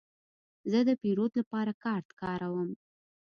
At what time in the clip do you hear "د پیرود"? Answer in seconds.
0.87-1.31